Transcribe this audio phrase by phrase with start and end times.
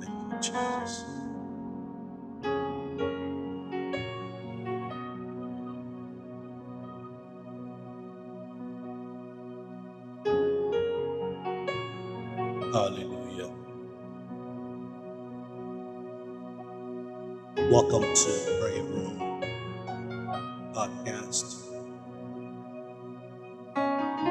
[0.00, 1.04] Thank you, Jesus.
[12.72, 13.50] Hallelujah.
[17.70, 19.40] Welcome to Prayer Room
[20.74, 21.70] Podcast.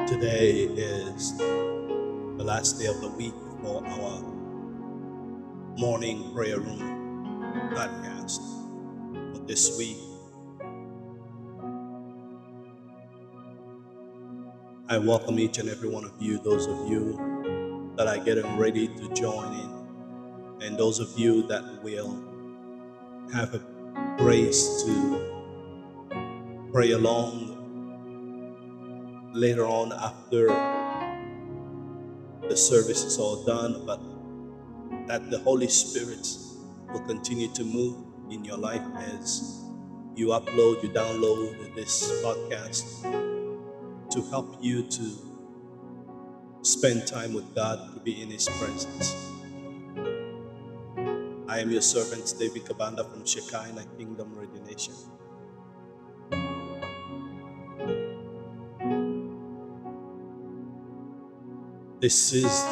[0.08, 4.35] Today is the last day of the week for our
[5.78, 8.40] morning prayer room podcast
[9.34, 9.98] for this week.
[14.88, 18.88] I welcome each and every one of you, those of you that are getting ready
[18.88, 22.24] to join in, and those of you that will
[23.34, 23.60] have a
[24.16, 27.52] grace to pray along
[29.34, 30.46] later on after
[32.48, 34.00] the service is all done, but
[35.06, 36.26] that the Holy Spirit
[36.92, 37.96] will continue to move
[38.30, 39.62] in your life as
[40.16, 43.02] you upload, you download this podcast
[44.10, 45.10] to help you to
[46.62, 49.14] spend time with God, to be in His presence.
[51.48, 54.94] I am your servant, David Kabanda from Shekinah Kingdom Radio Nation.
[62.00, 62.64] This is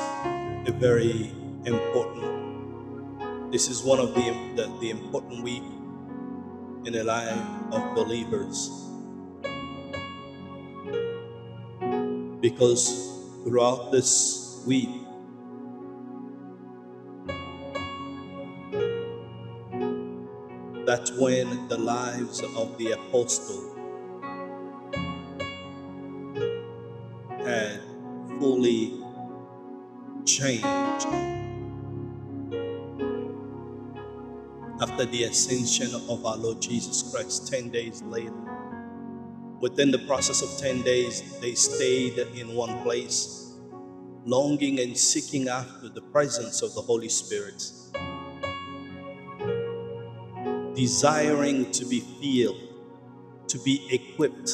[0.67, 1.33] a very
[1.65, 4.23] important, this is one of the,
[4.57, 5.63] the, the important week
[6.85, 7.39] in the life
[7.73, 8.71] of believers.
[12.41, 14.91] Because throughout this week,
[20.85, 23.74] that's when the lives of the apostle
[35.05, 38.33] after the ascension of our Lord Jesus Christ 10 days later.
[39.61, 43.55] Within the process of 10 days, they stayed in one place,
[44.25, 47.63] longing and seeking after the presence of the Holy Spirit,
[50.75, 54.53] desiring to be filled, to be equipped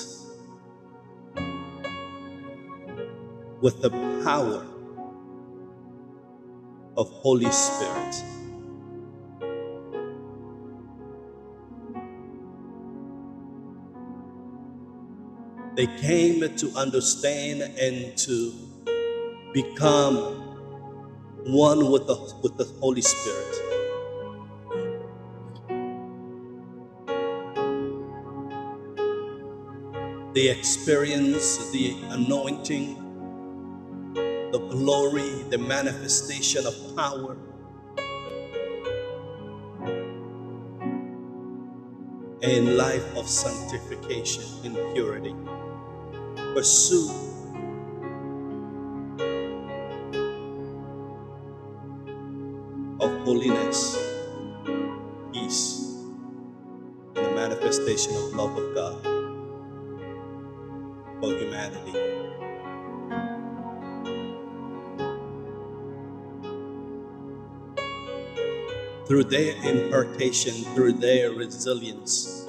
[3.60, 3.90] with the
[4.24, 4.66] power
[6.96, 8.39] of Holy Spirit.
[15.76, 18.54] They came to understand and to
[19.54, 20.56] become
[21.46, 23.80] one with the, with the Holy Spirit.
[30.34, 33.18] They experience the anointing,
[34.36, 37.36] the glory, the manifestation of power.
[42.42, 45.34] And life of sanctification in purity.
[46.54, 47.10] Pursue
[53.00, 54.16] of holiness,
[55.32, 56.04] peace,
[57.16, 59.02] and the manifestation of love of God
[61.20, 61.92] for humanity.
[69.06, 72.46] Through their impartation, through their resilience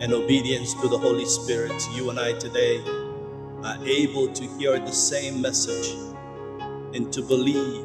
[0.00, 2.82] and obedience to the Holy Spirit, you and I today
[3.86, 5.94] able to hear the same message
[6.94, 7.84] and to believe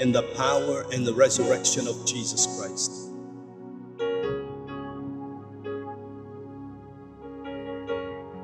[0.00, 3.10] in the power and the resurrection of Jesus Christ.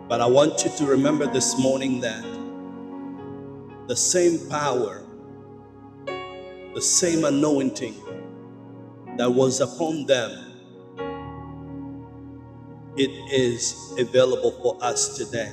[0.09, 2.25] But I want you to remember this morning that
[3.89, 5.05] the same power,
[6.75, 7.95] the same anointing
[9.17, 10.52] that was upon them,
[12.97, 15.51] it is available for us today.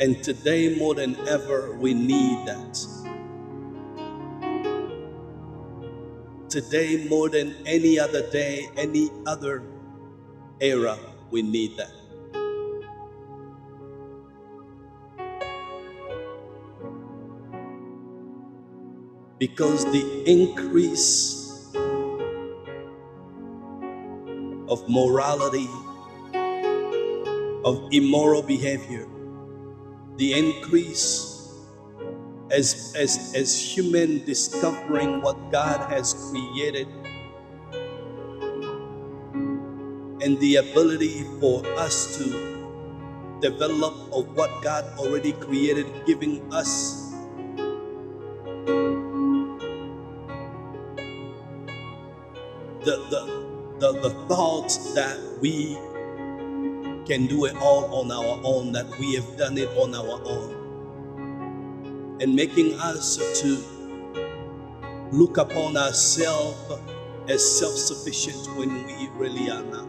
[0.00, 2.78] And today, more than ever, we need that.
[6.48, 9.62] Today, more than any other day, any other
[10.60, 10.98] era,
[11.30, 11.92] we need that.
[19.38, 21.39] Because the increase
[24.70, 25.68] of morality,
[27.64, 29.06] of immoral behavior,
[30.16, 31.30] the increase
[32.50, 36.88] as, as, as human discovering what God has created
[40.22, 42.60] and the ability for us to
[43.40, 47.12] develop of what God already created, giving us
[52.84, 53.39] the, the,
[53.80, 55.74] the, the thoughts that we
[57.06, 60.72] can do it all on our own, that we have done it on our own,
[62.20, 63.58] and making us to
[65.12, 66.56] look upon ourselves
[67.28, 69.88] as self sufficient when we really are not.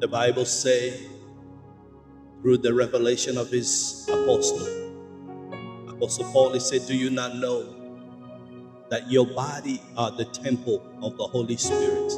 [0.00, 1.08] The Bible say
[2.42, 4.85] through the revelation of his apostle,
[5.96, 7.64] Apostle Paul he said, Do you not know
[8.90, 12.12] that your body are the temple of the Holy Spirit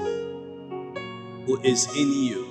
[1.47, 2.45] who is in you,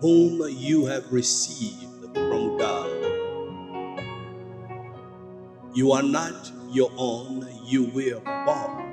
[0.00, 2.90] whom you have received from God?
[5.74, 8.86] You are not your own, you were bought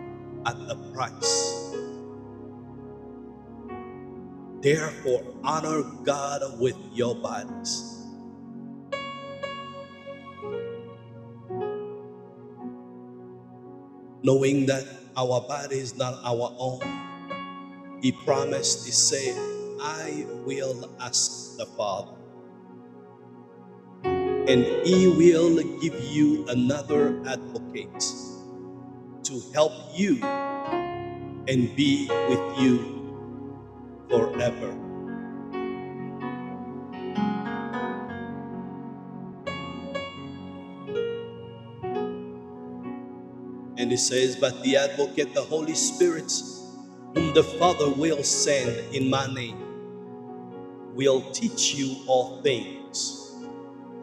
[0.45, 1.73] at the price.
[4.61, 7.96] Therefore, honor God with your bodies.
[14.27, 14.83] Knowing that
[15.15, 16.81] our body is not our own,
[18.01, 19.33] He promised, He said,
[19.79, 22.11] I will ask the Father,
[24.33, 28.03] and He will give you another advocate
[29.23, 30.19] to help you
[31.47, 33.07] and be with you
[34.09, 34.86] forever.
[43.97, 46.31] Says, But the advocate, the Holy Spirit,
[47.15, 49.79] whom the Father will send in my name,
[50.95, 53.35] will teach you all things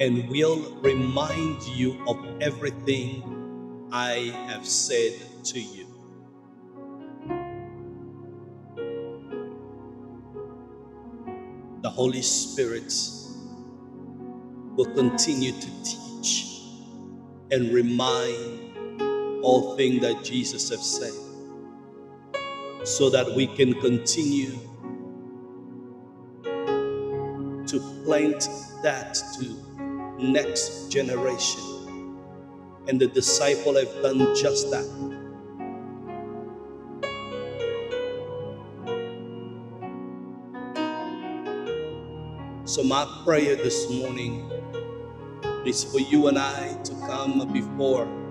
[0.00, 5.12] and will remind you of everything I have said
[5.44, 5.86] to you.
[11.82, 12.92] The Holy Spirit
[14.76, 16.46] will continue to teach
[17.50, 18.63] and remind
[19.44, 21.12] all things that Jesus has said
[22.86, 24.52] so that we can continue
[27.66, 28.48] to plant
[28.82, 31.62] that to next generation.
[32.88, 34.84] And the disciple have done just that.
[42.64, 44.50] So my prayer this morning
[45.66, 48.23] is for you and i to come before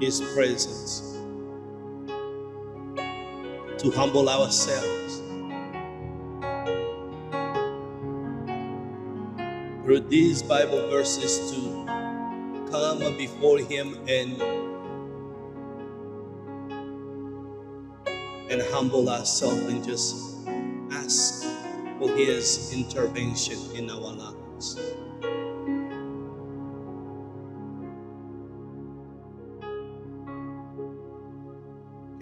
[0.00, 1.02] his presence
[3.78, 5.22] to humble ourselves.
[9.84, 11.86] Through these bible verses to
[12.70, 14.40] come before him and
[18.50, 20.46] and humble ourselves and just
[20.92, 21.44] ask
[21.98, 24.39] for his intervention in our lives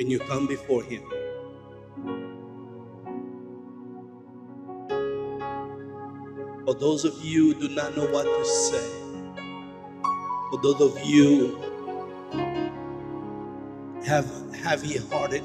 [0.09, 1.03] can you come before him.
[6.65, 8.87] For those of you who do not know what to say
[10.51, 11.61] for those of you
[14.07, 15.43] have heavy hearted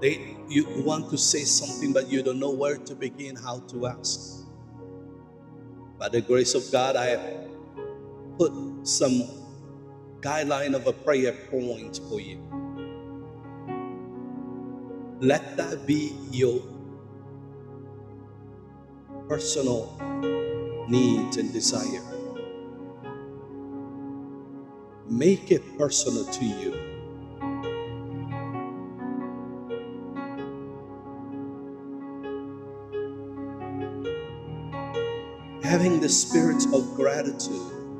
[0.00, 3.86] they you want to say something but you don't know where to begin how to
[3.86, 4.44] ask.
[6.00, 7.26] By the grace of god i have
[8.38, 8.52] put
[8.82, 9.22] some
[10.20, 12.51] guideline of a prayer point for you
[15.22, 16.62] let that be your
[19.28, 19.92] personal
[20.88, 22.02] needs and desire.
[25.08, 26.98] Make it personal to you.
[35.62, 37.94] Having the spirit of gratitude,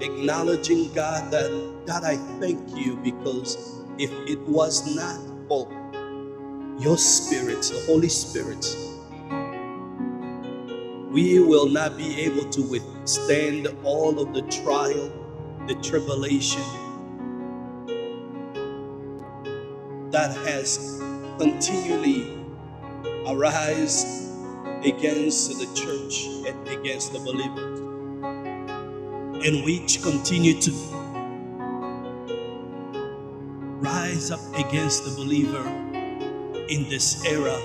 [0.00, 1.50] acknowledging God that,
[1.86, 5.68] God, I thank you because if it was not for
[6.80, 8.66] your spirit, the Holy Spirit,
[11.10, 15.12] we will not be able to withstand all of the trial,
[15.68, 16.62] the tribulation
[20.10, 21.00] that has
[21.38, 22.38] continually
[23.28, 24.28] arisen
[24.84, 27.80] against the church and against the believers,
[29.46, 30.70] and which continue to
[34.30, 35.66] up against the believer
[36.68, 37.60] in this era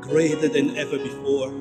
[0.00, 1.52] greater than ever before.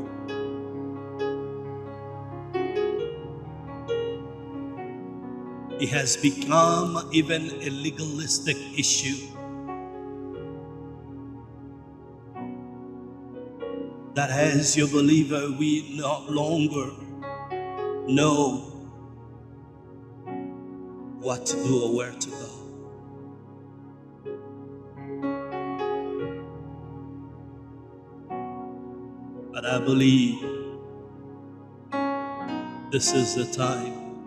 [5.81, 9.27] It has become even a legalistic issue.
[14.13, 16.91] That as your believer, we no longer
[18.07, 18.57] know
[21.19, 22.60] what to do or where to go.
[29.61, 30.41] But I believe
[32.89, 34.23] this is the time,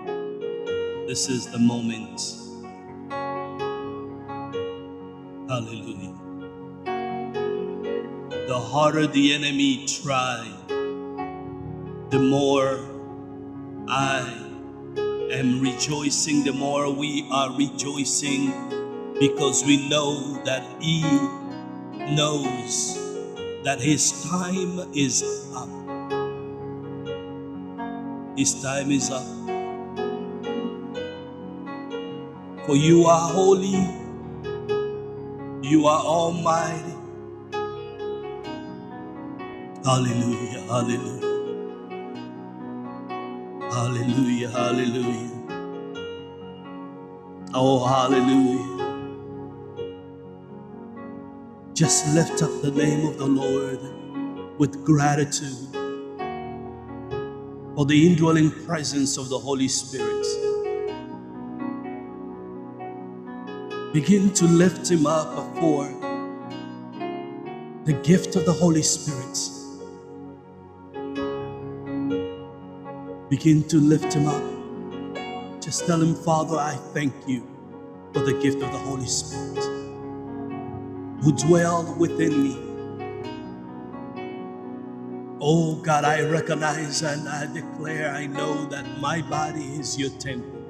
[1.08, 2.20] this is the moment.
[5.48, 6.14] Hallelujah.
[8.46, 10.48] The harder the enemy try,
[12.10, 12.78] the more
[13.88, 14.20] I
[15.32, 18.52] am rejoicing, the more we are rejoicing
[19.18, 21.02] because we know that he
[22.14, 23.03] knows
[23.64, 25.24] that his time is
[25.56, 25.68] up.
[28.36, 29.24] His time is up.
[32.66, 33.88] For you are holy,
[35.62, 36.94] you are almighty.
[39.84, 41.42] Hallelujah, hallelujah.
[43.72, 45.30] Hallelujah, hallelujah.
[47.54, 48.73] Oh, hallelujah.
[51.74, 53.80] Just lift up the name of the Lord
[54.60, 55.74] with gratitude
[57.74, 60.24] for the indwelling presence of the Holy Spirit.
[63.92, 65.88] Begin to lift him up before
[67.82, 69.36] the gift of the Holy Spirit.
[73.28, 75.60] Begin to lift him up.
[75.60, 77.44] Just tell him, Father, I thank you
[78.12, 79.73] for the gift of the Holy Spirit
[81.24, 82.58] who dwell within me.
[85.40, 90.62] Oh God, I recognize and I declare, I know that my body is your temple.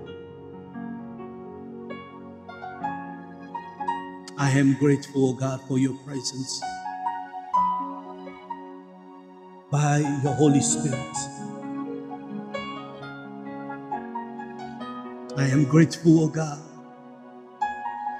[4.39, 6.61] I am grateful, God, for your presence
[9.71, 11.17] by your Holy Spirit.
[15.37, 16.61] I am grateful, O God.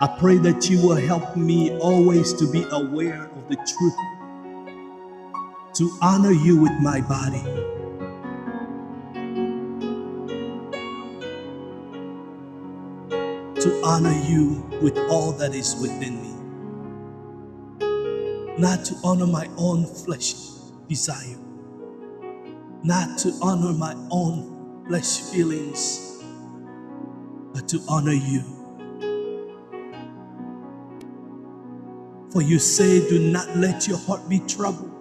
[0.05, 3.97] I pray that you will help me always to be aware of the truth,
[5.77, 7.41] to honor you with my body.
[13.63, 16.35] To honor you with all that is within me.
[18.59, 20.35] Not to honor my own flesh
[20.87, 21.39] desire.
[22.83, 26.23] Not to honor my own flesh feelings,
[27.55, 28.54] but to honor you.
[32.35, 34.93] For you say, Do not let your heart be troubled.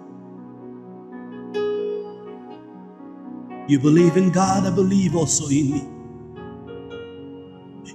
[3.68, 5.88] You believe in God, I believe also in me.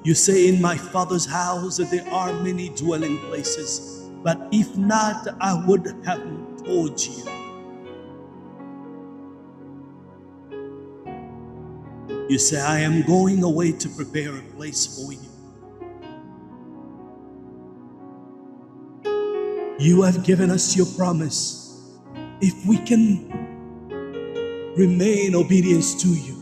[0.04, 5.66] You say, In my Father's house there are many dwelling places, but if not, I
[5.68, 6.24] would have
[6.66, 7.24] told you.
[12.30, 15.29] You say, I am going away to prepare a place for you.
[19.80, 21.88] You have given us your promise.
[22.42, 23.30] If we can
[24.76, 26.36] remain obedience to you.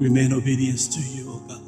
[0.00, 1.62] Remain obedience to you, oh God.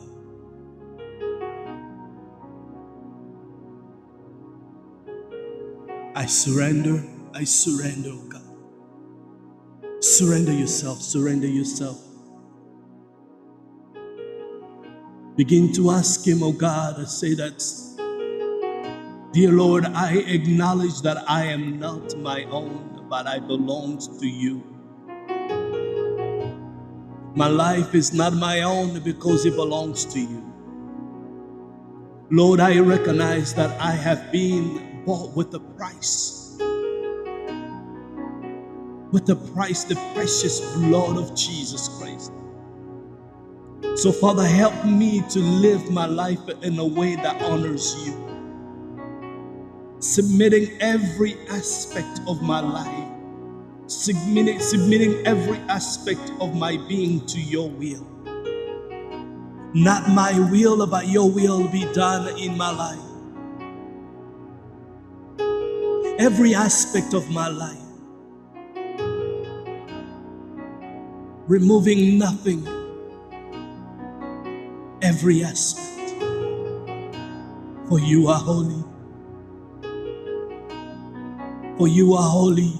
[6.16, 8.42] I surrender, I surrender, oh God.
[10.02, 12.05] Surrender yourself, surrender yourself.
[15.36, 17.62] Begin to ask Him, oh God, say that,
[19.32, 24.64] Dear Lord, I acknowledge that I am not my own, but I belong to you.
[27.34, 30.42] My life is not my own because it belongs to you.
[32.30, 36.56] Lord, I recognize that I have been bought with a price.
[39.12, 42.32] With the price, the precious blood of Jesus Christ.
[43.96, 48.14] So, Father, help me to live my life in a way that honors you.
[50.00, 53.08] Submitting every aspect of my life,
[53.86, 58.06] submitting, submitting every aspect of my being to your will.
[59.74, 62.98] Not my will, but your will be done in my life.
[66.18, 67.78] Every aspect of my life.
[71.46, 72.75] Removing nothing
[75.16, 76.10] every aspect.
[77.88, 78.84] For you are holy.
[81.78, 82.72] For you are holy.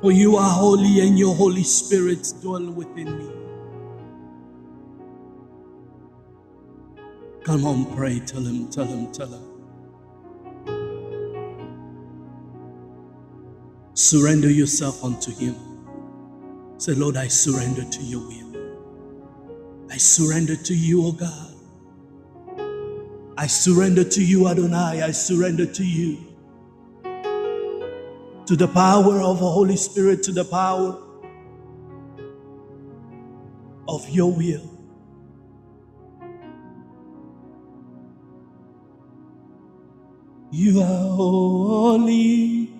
[0.00, 3.30] For you are holy and your Holy Spirit dwell within me.
[7.44, 8.18] Come on, pray.
[8.26, 9.44] Tell him, tell him, tell him.
[13.94, 15.71] Surrender yourself unto him.
[16.82, 18.72] Say, Lord, I surrender to your will.
[19.88, 21.54] I surrender to you, O God.
[23.38, 25.00] I surrender to you, Adonai.
[25.00, 26.18] I surrender to you
[28.46, 30.98] to the power of the Holy Spirit, to the power
[33.86, 34.68] of your will.
[40.50, 42.74] You are holy.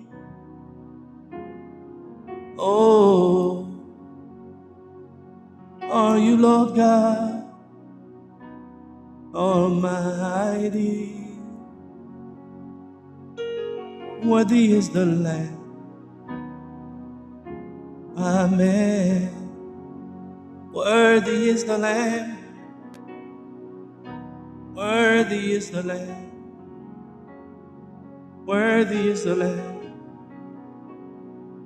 [2.59, 3.32] Oh,
[6.43, 7.45] Lord God
[9.33, 11.15] Almighty?
[14.25, 15.59] Worthy is the Lamb.
[18.17, 19.31] Amen.
[20.73, 22.37] Worthy is the Lamb.
[24.75, 26.31] Worthy is the Lamb.
[28.45, 29.93] Worthy is the Lamb.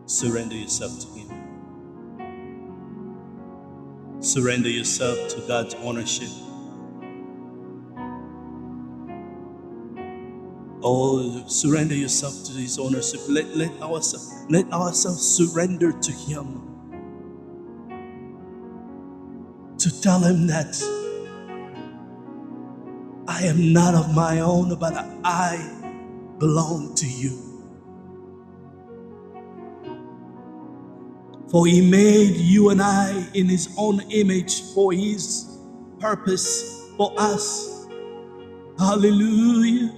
[0.06, 1.47] Surrender yourself to Him.
[4.28, 6.28] Surrender yourself to God's ownership.
[10.84, 13.22] Oh, surrender yourself to His ownership.
[13.30, 16.82] Let, let, ourselves, let ourselves surrender to Him.
[19.78, 20.76] To tell Him that
[23.30, 24.94] I am not of my own, but
[25.24, 25.58] I
[26.40, 27.47] belong to you.
[31.52, 35.58] For He made you and I in His own image for His
[36.00, 37.88] purpose for us.
[38.80, 39.94] Hallelujah.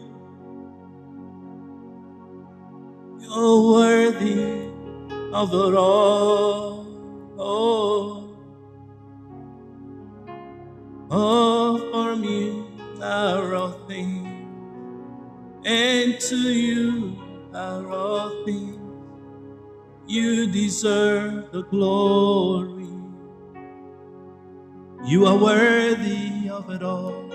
[3.20, 4.72] You're worthy
[5.34, 6.88] of it all.
[7.40, 8.38] Oh,
[11.12, 12.68] oh, from you
[13.02, 14.50] are all things,
[15.66, 17.18] and to you
[17.54, 18.69] are all things.
[20.10, 22.90] You deserve the glory.
[25.06, 27.30] You are worthy of it all.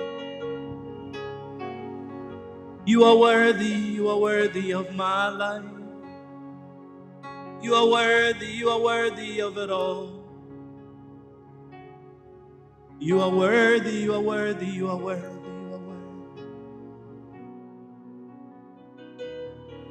[2.84, 5.62] You are worthy, you are worthy of my life.
[7.62, 10.24] You are worthy, you are worthy of it all.
[12.98, 16.42] You are worthy, you are worthy, you are worthy, you are worthy.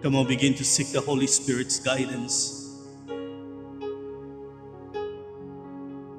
[0.02, 2.63] Come on, begin to seek the Holy Spirit's guidance.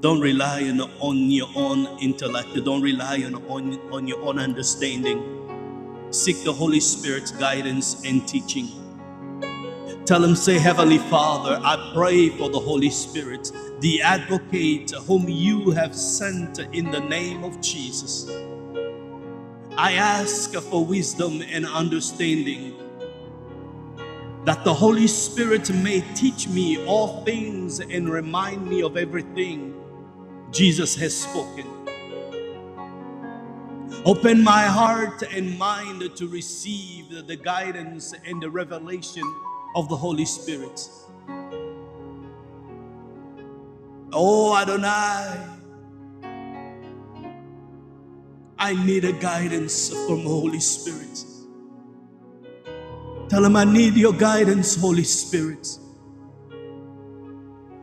[0.04, 2.62] Don't rely on, on your own intellect.
[2.62, 5.48] Don't rely on, on, on your own understanding.
[6.10, 8.68] Seek the Holy Spirit's guidance and teaching.
[10.04, 15.70] Tell him, say, Heavenly Father, I pray for the Holy Spirit, the advocate whom you
[15.70, 18.30] have sent in the name of Jesus.
[19.78, 22.74] I ask for wisdom and understanding
[24.44, 29.73] that the Holy Spirit may teach me all things and remind me of everything
[30.54, 31.66] Jesus has spoken.
[34.06, 39.24] Open my heart and mind to receive the guidance and the revelation
[39.76, 40.88] of the Holy Spirit.
[44.12, 45.46] Oh Adonai,
[48.58, 51.24] I need a guidance from Holy Spirit.
[53.28, 55.68] Tell him I need your guidance, Holy Spirit.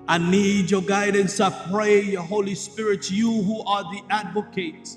[0.07, 1.39] I need your guidance.
[1.39, 4.89] I pray, your Holy Spirit, you who are the advocate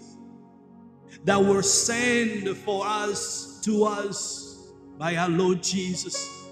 [1.25, 6.45] that were sent for us to us by our Lord Jesus.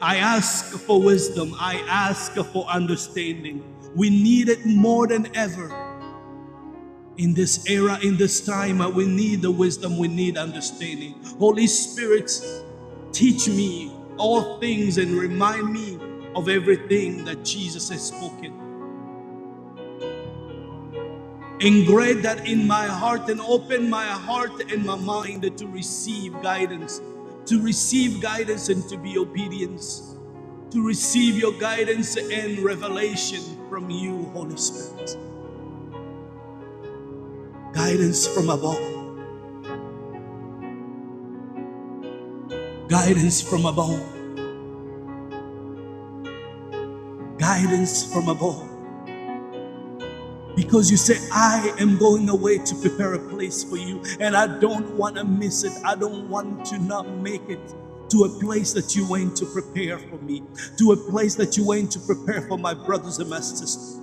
[0.00, 1.54] I ask for wisdom.
[1.58, 3.64] I ask for understanding.
[3.94, 5.74] We need it more than ever.
[7.16, 11.14] In this era, in this time, we need the wisdom, we need understanding.
[11.38, 12.30] Holy Spirit,
[13.12, 15.97] teach me all things and remind me
[16.34, 18.54] of everything that Jesus has spoken.
[21.60, 27.00] Engrave that in my heart and open my heart and my mind to receive guidance
[27.48, 30.16] to receive guidance and to be obedience,
[30.70, 35.16] to receive your guidance and revelation from you, Holy Spirit.
[37.72, 38.76] Guidance from above.
[42.88, 44.17] Guidance from above.
[47.58, 48.68] Guidance from above.
[50.56, 54.58] Because you say, I am going away to prepare a place for you, and I
[54.60, 55.72] don't want to miss it.
[55.84, 57.60] I don't want to not make it.
[58.10, 60.42] to a place that you went to prepare for me,
[60.78, 64.00] to a place that you went to prepare for my brothers and my sisters.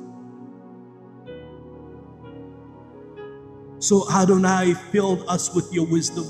[3.79, 6.25] So, Adonai, fill us with your wisdom.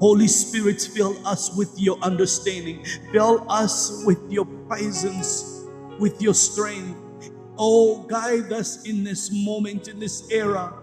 [0.00, 2.84] Holy Spirit, fill us with your understanding.
[3.12, 5.59] Fill us with your presence,
[6.00, 6.98] with your strength.
[7.58, 10.74] Oh, guide us in this moment, in this era.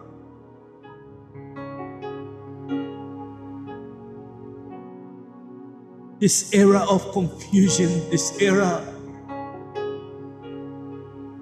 [6.19, 8.83] This era of confusion, this era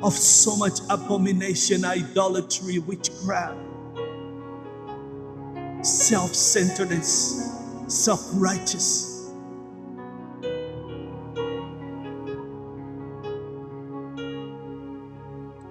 [0.02, 3.58] of so much abomination, idolatry, witchcraft,
[5.82, 7.52] self centeredness,
[7.88, 9.15] self righteous.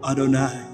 [0.05, 0.67] Adonai.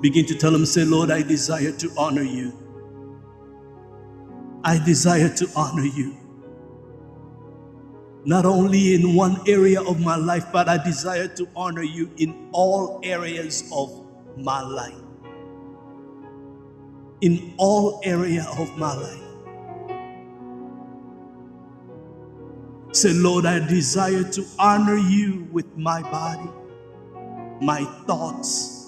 [0.00, 2.52] Begin to tell him, say, Lord, I desire to honor you.
[4.64, 6.16] I desire to honor you.
[8.24, 12.48] Not only in one area of my life, but I desire to honor you in
[12.52, 14.06] all areas of
[14.36, 14.94] my life.
[17.20, 19.31] In all area of my life.
[22.92, 26.50] Say, Lord, I desire to honor you with my body,
[27.62, 28.86] my thoughts,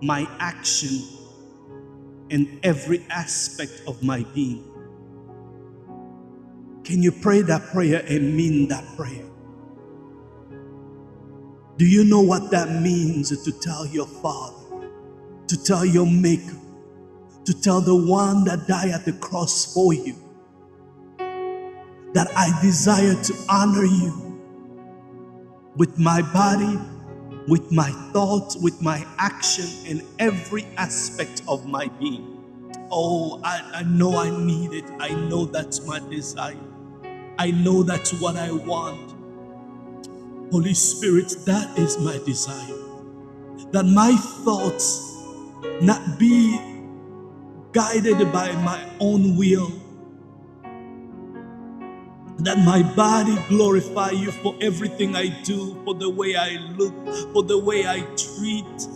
[0.00, 1.02] my action,
[2.30, 4.64] and every aspect of my being.
[6.82, 9.24] Can you pray that prayer and mean that prayer?
[11.76, 14.88] Do you know what that means to tell your Father,
[15.48, 16.56] to tell your Maker,
[17.44, 20.23] to tell the one that died at the cross for you?
[22.14, 24.40] That I desire to honor you
[25.76, 26.78] with my body,
[27.48, 32.30] with my thoughts, with my action, in every aspect of my being.
[32.90, 34.84] Oh, I, I know I need it.
[35.00, 36.56] I know that's my desire.
[37.38, 39.14] I know that's what I want.
[40.52, 42.78] Holy Spirit, that is my desire.
[43.72, 45.12] That my thoughts
[45.82, 46.58] not be
[47.72, 49.72] guided by my own will
[52.38, 56.94] that my body glorify you for everything I do, for the way I look,
[57.32, 58.88] for the way I treat,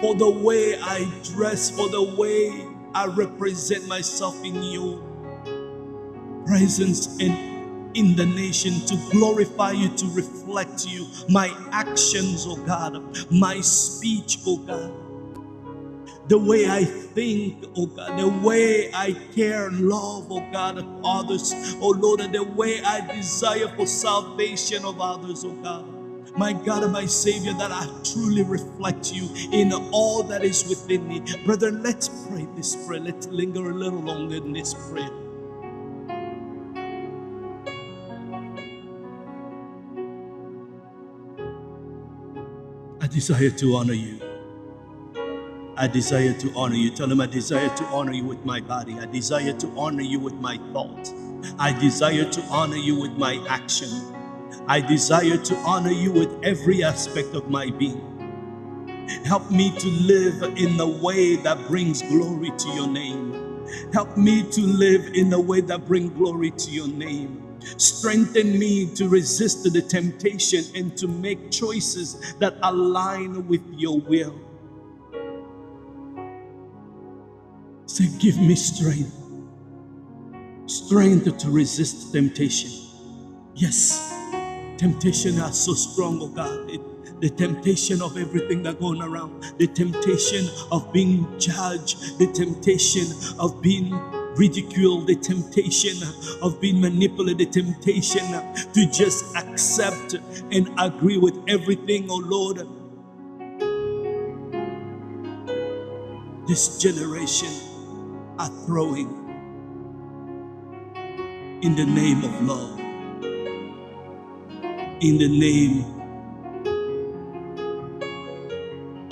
[0.00, 5.02] for the way I dress, for the way I represent myself in your
[6.46, 13.02] presence and in the nation to glorify you, to reflect you, my actions, oh God,
[13.32, 15.09] my speech, oh God
[16.30, 20.86] the way I think, oh God, the way I care and love, oh God, of
[21.04, 25.84] others, oh Lord, and the way I desire for salvation of others, oh God.
[26.38, 31.08] My God and my Savior, that I truly reflect you in all that is within
[31.08, 31.20] me.
[31.44, 33.00] Brother, let's pray this prayer.
[33.00, 35.10] Let's linger a little longer in this prayer.
[43.00, 44.29] I desire to honor you.
[45.80, 46.90] I desire to honor you.
[46.90, 48.98] Tell him, I desire to honor you with my body.
[49.00, 51.14] I desire to honor you with my thoughts.
[51.58, 53.88] I desire to honor you with my action.
[54.68, 59.08] I desire to honor you with every aspect of my being.
[59.24, 63.66] Help me to live in the way that brings glory to your name.
[63.94, 67.58] Help me to live in the way that brings glory to your name.
[67.78, 74.49] Strengthen me to resist the temptation and to make choices that align with your will.
[77.90, 79.12] Say, give me strength.
[80.66, 82.70] Strength to resist temptation.
[83.56, 84.14] Yes,
[84.78, 86.70] temptation are so strong, oh God.
[86.70, 93.06] It, the temptation of everything that going around, the temptation of being judged, the temptation
[93.40, 93.90] of being
[94.36, 95.96] ridiculed, the temptation
[96.42, 98.24] of being manipulated, the temptation
[98.72, 100.14] to just accept
[100.52, 102.68] and agree with everything, oh Lord.
[106.46, 107.69] This generation
[108.40, 109.36] are throwing
[111.62, 112.80] in the name of love,
[115.00, 115.84] in the name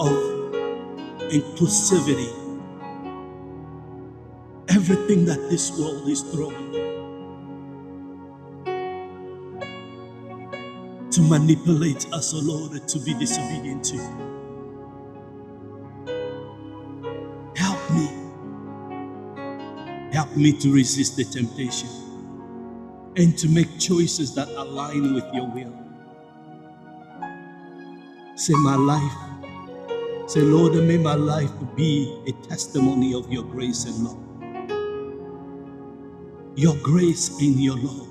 [0.00, 0.14] of
[1.30, 2.32] inclusivity.
[4.70, 6.88] Everything that this world is throwing
[11.10, 14.37] to manipulate us, O Lord, to be disobedient to you.
[20.18, 21.88] Help me to resist the temptation
[23.16, 25.74] and to make choices that align with your will.
[28.36, 29.18] Say, my life.
[30.28, 34.18] Say, Lord, may my life be a testimony of your grace and love.
[36.56, 38.08] your grace and your love.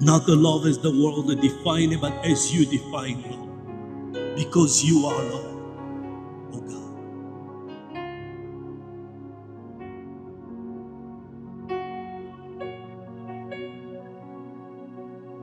[0.00, 3.64] Not the love as the world defines it, but as you define love.
[4.36, 5.72] Because you are love,
[6.54, 6.79] oh God.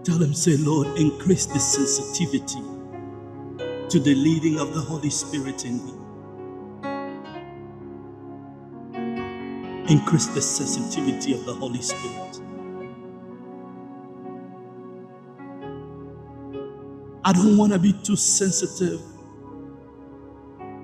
[0.07, 2.61] Tell him, say, Lord, increase the sensitivity
[3.89, 5.91] to the leading of the Holy Spirit in me.
[9.89, 12.39] Increase the sensitivity of the Holy Spirit.
[17.25, 19.01] I don't want to be too sensitive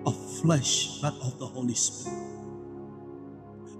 [0.05, 2.27] of flesh, but of the Holy Spirit.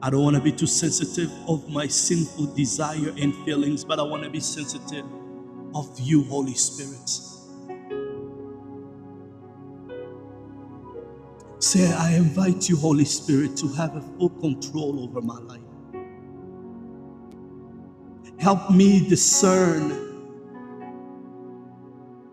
[0.01, 4.03] I don't want to be too sensitive of my sinful desire and feelings, but I
[4.03, 5.03] want to be sensitive
[5.75, 7.09] of you, Holy Spirit.
[11.59, 15.61] Say, I invite you, Holy Spirit, to have a full control over my life.
[18.39, 20.17] Help me discern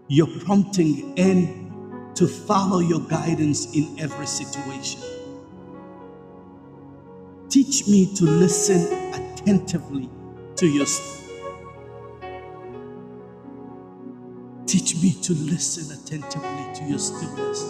[0.09, 5.00] your prompting and to follow your guidance in every situation.
[7.48, 10.11] Teach me to listen attentively
[10.57, 10.87] to your
[14.70, 17.64] Teach me to listen attentively to your stillness,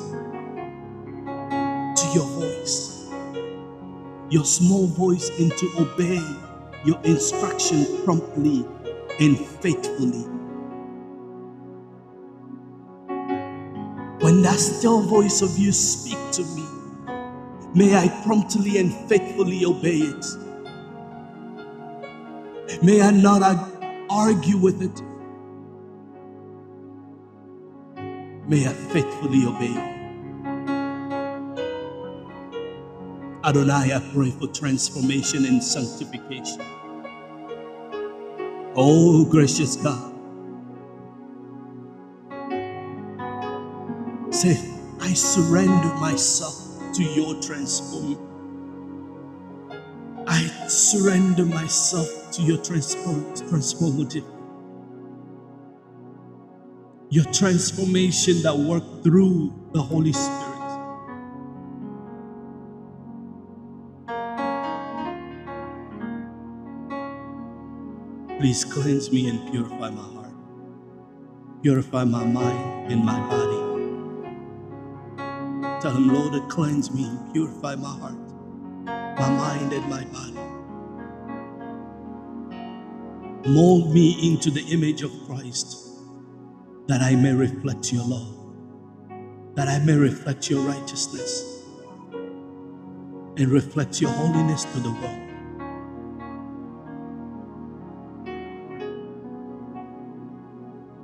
[1.97, 3.09] to your voice,
[4.29, 6.21] your small voice, and to obey
[6.85, 8.67] your instruction promptly
[9.19, 10.27] and faithfully.
[14.21, 16.67] When that still voice of you speak to me,
[17.75, 20.27] may I promptly and faithfully obey it.
[22.83, 23.41] May I not
[24.11, 25.10] argue with it.
[28.51, 29.77] May I faithfully obey.
[33.45, 36.61] Adonai, I pray for transformation and sanctification.
[38.75, 40.13] Oh, gracious God.
[44.35, 44.59] Say,
[45.01, 48.19] I surrender myself to your transform.
[50.27, 54.40] I surrender myself to your transform, transformative.
[57.13, 60.61] Your transformation that worked through the Holy Spirit.
[68.39, 70.33] Please cleanse me and purify my heart.
[71.65, 73.59] Purify my mind and my body.
[75.81, 78.15] Tell him, Lord, to cleanse me, and purify my heart,
[78.85, 80.39] my mind, and my body.
[83.51, 85.90] Mold me into the image of Christ
[86.91, 88.35] that I may reflect your love,
[89.55, 91.65] that I may reflect your righteousness,
[93.37, 95.47] and reflect your holiness to the world.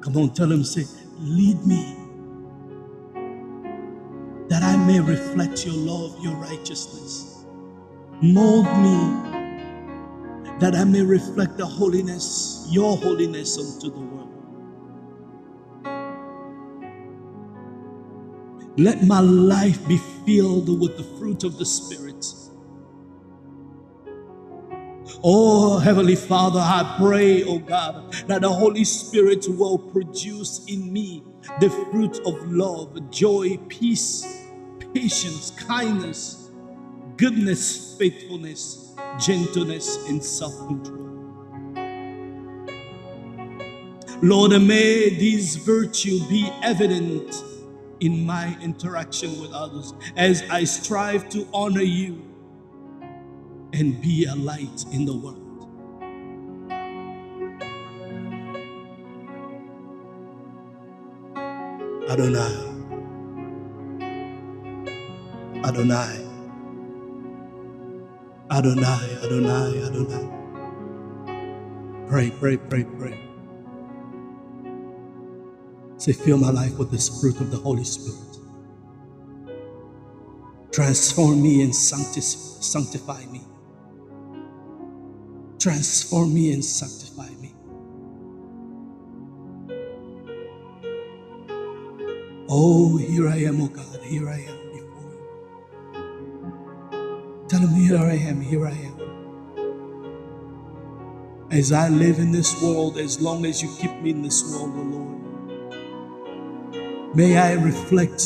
[0.00, 0.86] Come on, tell him, say,
[1.20, 1.96] lead me
[4.48, 7.44] that I may reflect your love, your righteousness.
[8.20, 9.40] Mold me
[10.58, 14.35] that I may reflect the holiness, your holiness unto the world.
[18.78, 22.26] Let my life be filled with the fruit of the Spirit.
[25.24, 31.24] Oh, Heavenly Father, I pray, oh God, that the Holy Spirit will produce in me
[31.60, 34.26] the fruit of love, joy, peace,
[34.94, 36.50] patience, kindness,
[37.16, 41.22] goodness, faithfulness, gentleness, and self control.
[44.22, 47.34] Lord, may these virtues be evident
[48.00, 52.22] in my interaction with others as I strive to honor you
[53.72, 55.42] and be a light in the world.
[62.08, 62.74] Adonai.
[65.64, 66.26] Adonai.
[68.50, 70.46] Adonai, Adonai, Adonai.
[72.08, 73.25] Pray, pray, pray, pray.
[76.06, 78.38] Say, fill my life with this fruit of the Holy Spirit.
[80.70, 83.42] Transform me and sanctify me.
[85.58, 87.52] Transform me and sanctify me.
[92.48, 95.26] Oh, here I am, oh God, here I am before you.
[97.48, 99.00] Tell him, here I am, here I am.
[101.50, 104.72] As I live in this world, as long as you keep me in this world,
[104.76, 105.15] oh Lord,
[107.16, 108.22] may I reflect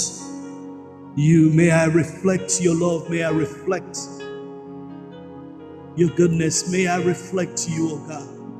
[1.16, 3.98] you, may I reflect your love, may I reflect
[5.96, 6.70] your goodness.
[6.72, 8.52] May I reflect you, O God.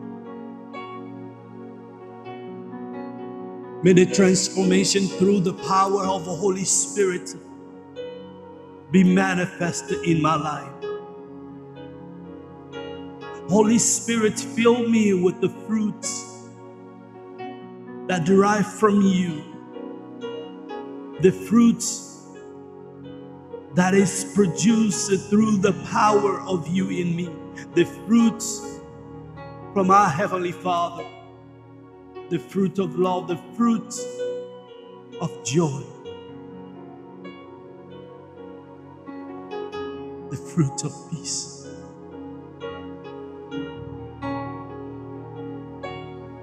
[3.83, 7.35] May the transformation through the power of the Holy Spirit
[8.91, 10.73] be manifested in my life.
[13.49, 16.49] Holy Spirit, fill me with the fruits
[18.09, 19.43] that derive from you,
[21.23, 22.27] the fruits
[23.75, 27.31] that is produced through the power of you in me,
[27.75, 28.81] the fruits
[29.75, 31.07] from our Heavenly Father,
[32.31, 33.95] the fruit of love, the fruit
[35.21, 35.83] of joy,
[40.31, 41.69] the fruit of peace.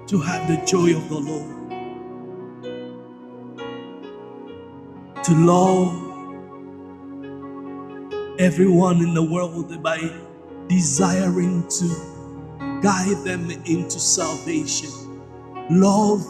[0.08, 1.57] To have the joy of the Lord,
[5.28, 6.22] to love
[8.38, 9.98] everyone in the world by
[10.68, 14.88] desiring to guide them into salvation.
[15.68, 16.24] Love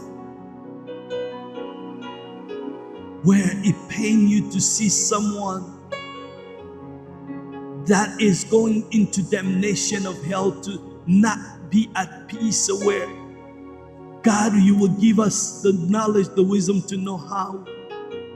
[3.22, 5.78] where it pains you to see someone
[7.86, 13.08] that is going into damnation of hell to not be at peace aware.
[14.22, 17.64] God you will give us the knowledge the wisdom to know how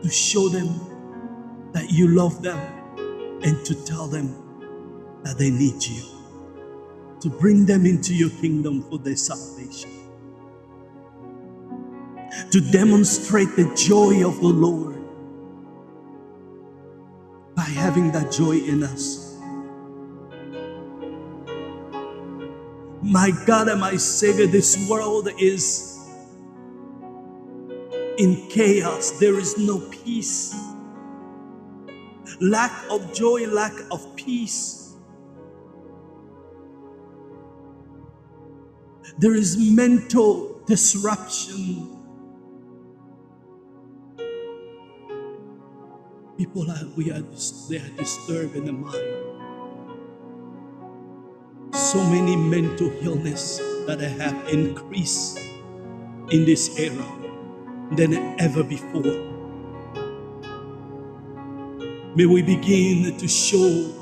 [0.03, 2.59] to show them that you love them
[3.43, 4.55] and to tell them
[5.23, 6.03] that they need you.
[7.21, 9.91] To bring them into your kingdom for their salvation.
[12.51, 14.97] To demonstrate the joy of the Lord
[17.55, 19.39] by having that joy in us.
[23.03, 25.92] My God and my Savior, this world is
[28.19, 29.13] in chaos.
[29.13, 30.55] There is no peace.
[32.41, 34.95] Lack of joy, lack of peace.
[39.19, 41.89] There is mental disruption.
[46.39, 47.23] People are, we are,
[47.69, 49.33] they are disturbed in the mind
[51.93, 55.39] so many mental illness that have increased
[56.31, 57.22] in this era
[57.97, 59.03] than ever before.
[62.17, 63.93] May we begin to show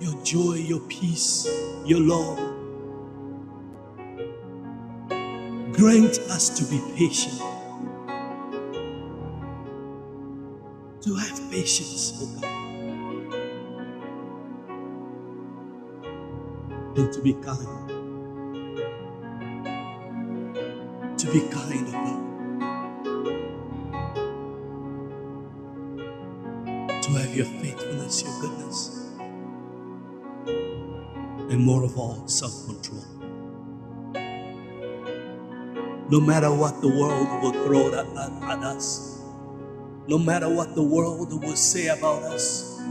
[0.00, 1.48] your joy, your peace,
[1.84, 2.38] your love.
[5.72, 7.40] Grant us to be patient,
[11.02, 12.50] to have patience, oh God.
[16.96, 18.02] and to be kind.
[21.18, 22.19] To be kind of God.
[27.30, 29.08] Have your faithfulness, your goodness,
[31.34, 33.04] and more of all, self control.
[36.10, 38.06] No matter what the world will throw at,
[38.50, 39.22] at us,
[40.08, 42.82] no matter what the world will say about us,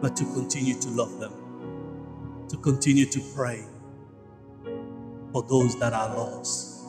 [0.00, 1.32] but to continue to love them.
[2.50, 3.64] To continue to pray
[5.32, 6.86] for those that are lost.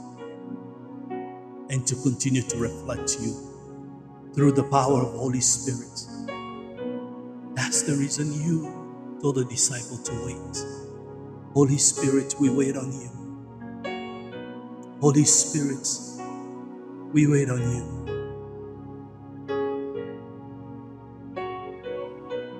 [1.72, 3.34] And to continue to reflect you
[4.36, 6.15] through the power of Holy Spirit.
[7.56, 10.84] That's the reason you told the disciple to wait.
[11.54, 13.12] Holy Spirit, we wait on you.
[15.02, 15.88] Holy Spirit,
[17.14, 18.12] we wait on you.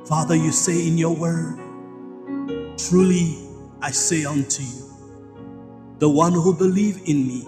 [0.08, 1.60] Father, you say in your word,
[2.78, 3.38] Truly
[3.82, 5.06] I say unto you,
[6.00, 7.48] the one who believe in me,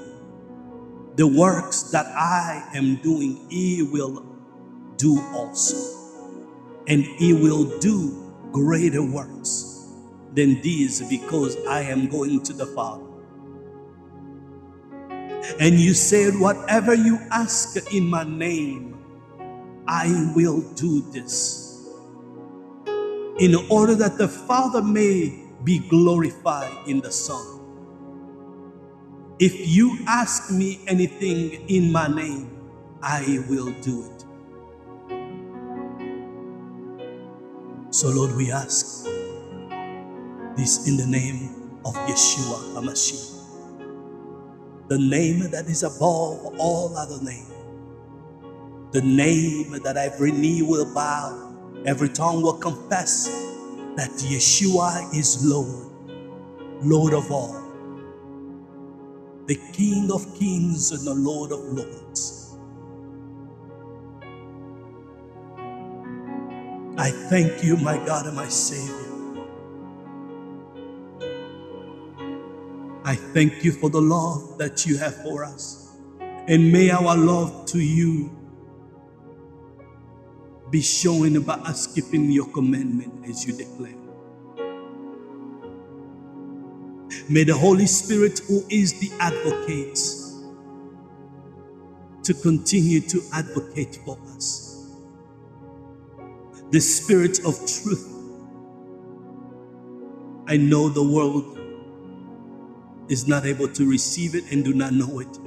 [1.15, 4.25] the works that I am doing, he will
[4.97, 5.96] do also.
[6.87, 9.87] And he will do greater works
[10.33, 13.05] than these because I am going to the Father.
[15.59, 18.97] And you said, Whatever you ask in my name,
[19.87, 21.87] I will do this
[23.39, 27.75] in order that the Father may be glorified in the Son.
[29.39, 32.49] If you ask me anything in my name,
[33.03, 34.16] I will do it.
[37.97, 39.05] So, Lord, we ask
[40.55, 43.57] this in the name of Yeshua HaMashiach,
[44.87, 47.47] the name that is above all other name,
[48.91, 51.47] the name that every knee will bow
[51.85, 53.27] Every tongue will confess
[53.95, 55.89] that Yeshua is Lord,
[56.83, 57.63] Lord of all,
[59.45, 62.46] the King of kings and the Lord of lords.
[66.97, 69.29] I thank you, my God and my Savior,
[73.05, 75.97] I thank you for the love that you have for us.
[76.47, 78.31] And may our love to you
[80.71, 83.95] be shown by us keeping your commandment as you declare.
[87.29, 89.99] May the Holy Spirit, who is the advocate,
[92.23, 94.66] to continue to advocate for us.
[96.71, 98.13] The Spirit of truth.
[100.47, 101.57] I know the world
[103.09, 105.39] is not able to receive it and do not know it.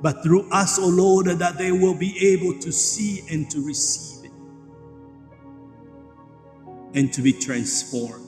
[0.00, 3.64] But through us, O oh Lord, that they will be able to see and to
[3.64, 4.32] receive it
[6.94, 8.26] and to be transformed.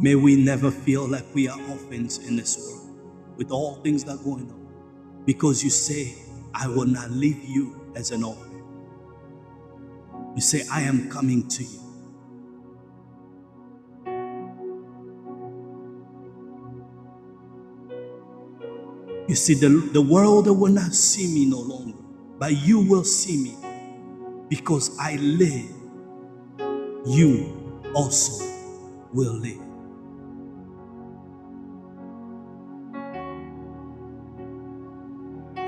[0.00, 2.96] May we never feel like we are orphans in this world
[3.36, 4.68] with all things that are going on.
[5.24, 6.14] Because you say,
[6.54, 8.64] I will not leave you as an orphan.
[10.34, 11.80] You say, I am coming to you.
[19.28, 21.98] You see, the, the world will not see me no longer,
[22.38, 23.56] but you will see me
[24.48, 25.70] because I live.
[27.06, 28.44] You also
[29.12, 29.67] will live.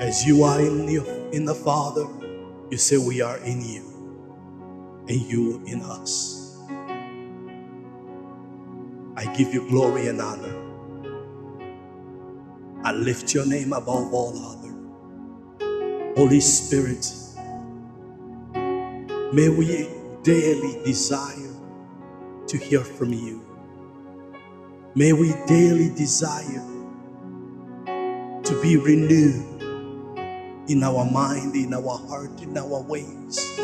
[0.01, 2.07] As you are in, your, in the Father,
[2.71, 3.83] you say we are in you,
[5.07, 6.57] and you in us.
[9.15, 10.55] I give you glory and honor.
[12.83, 14.73] I lift your name above all other.
[16.15, 17.07] Holy Spirit,
[19.31, 19.87] may we
[20.23, 21.53] daily desire
[22.47, 23.45] to hear from you.
[24.95, 26.65] May we daily desire
[28.43, 29.60] to be renewed
[30.71, 33.59] in our mind, in our heart, in our ways.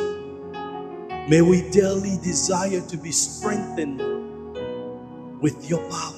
[1.30, 4.00] May we daily desire to be strengthened
[5.42, 6.14] with your power.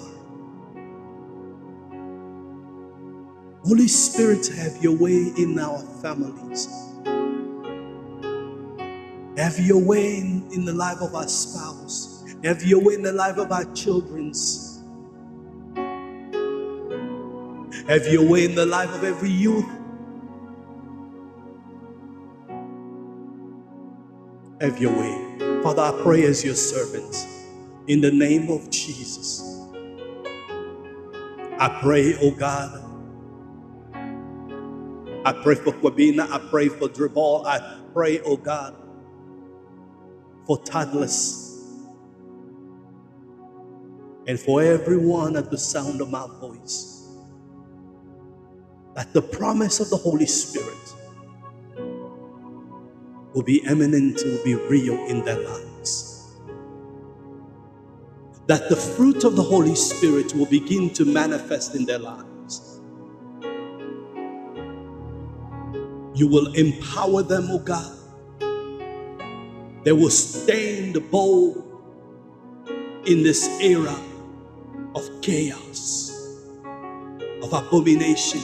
[3.65, 6.67] Holy Spirit, have your way in our families.
[9.37, 12.23] Have your way in, in the life of our spouse.
[12.43, 14.81] Have your way in the life of our children's.
[17.87, 19.65] Have your way in the life of every youth
[24.62, 25.62] have your way.
[25.64, 27.28] Father, I pray as your servant
[27.88, 29.68] in the name of Jesus.
[31.60, 32.86] I pray, oh God.
[35.26, 36.30] I pray for Kwabina.
[36.32, 37.45] I pray for Dribble.
[37.45, 38.76] I pray, oh God,
[40.45, 41.66] for toddlers
[44.28, 47.07] and for everyone at the sound of my voice.
[48.95, 50.78] That the promise of the Holy Spirit
[53.34, 56.38] will be eminent, will be real in their lives.
[58.47, 62.82] That the fruit of the Holy Spirit will begin to manifest in their lives.
[66.15, 67.95] You will empower them, O oh God.
[69.84, 71.65] They will stand bold
[73.05, 73.95] in this era
[74.95, 76.11] of chaos,
[77.41, 78.41] of abomination,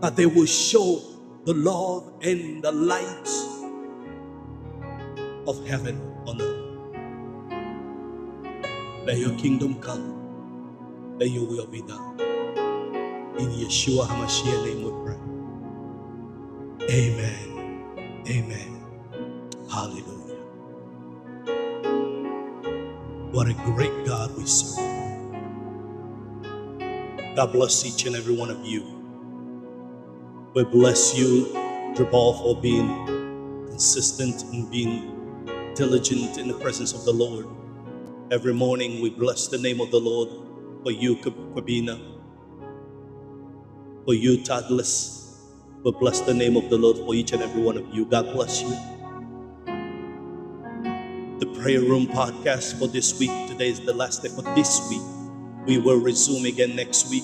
[0.00, 1.02] that they will show
[1.44, 3.47] the love and the light
[5.48, 6.74] of heaven on earth.
[9.06, 10.30] Let your kingdom come.
[11.18, 12.20] Let your will be done.
[13.38, 15.18] In Yeshua HaMashiach name we pray.
[16.90, 17.70] Amen.
[18.28, 18.82] Amen.
[19.70, 20.36] Hallelujah.
[23.32, 25.02] What a great God we serve.
[27.36, 28.84] God bless each and every one of you.
[30.54, 31.46] We bless you,
[31.96, 33.20] Jabal, for being
[33.68, 35.17] consistent and being
[35.78, 37.46] diligent in the presence of the Lord.
[38.32, 40.28] Every morning we bless the name of the Lord
[40.82, 41.96] for you, Kwabina,
[44.04, 45.36] for you, Tadless.
[45.84, 48.04] We bless the name of the Lord for each and every one of you.
[48.06, 48.70] God bless you.
[51.38, 53.30] The Prayer Room podcast for this week.
[53.46, 55.02] Today is the last day for this week.
[55.64, 57.22] We will resume again next week,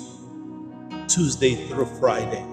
[1.08, 2.46] Tuesday through Friday.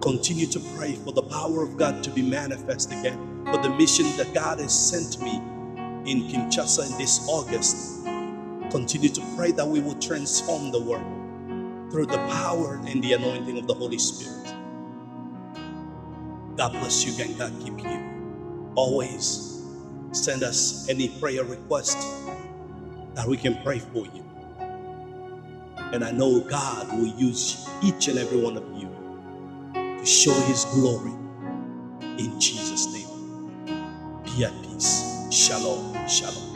[0.00, 4.06] Continue to pray for the power of God to be manifest again for the mission
[4.16, 5.36] that God has sent me
[6.10, 8.04] in Kinshasa in this August.
[8.70, 11.22] Continue to pray that we will transform the world
[11.90, 14.54] through the power and the anointing of the Holy Spirit.
[16.56, 18.24] God bless you and God keep you.
[18.76, 19.62] Always
[20.12, 21.98] send us any prayer request
[23.14, 24.24] that we can pray for you.
[25.78, 28.90] And I know God will use each and every one of you
[29.82, 31.12] to show His glory
[32.18, 33.01] in Jesus' name.
[34.36, 35.28] Be at peace.
[35.30, 36.08] Shalom.
[36.08, 36.51] Shalom.